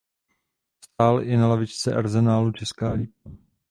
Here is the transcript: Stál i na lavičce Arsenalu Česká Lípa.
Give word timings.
Stál 0.85 1.23
i 1.23 1.37
na 1.37 1.47
lavičce 1.47 1.93
Arsenalu 1.95 2.51
Česká 2.51 2.93
Lípa. 2.93 3.29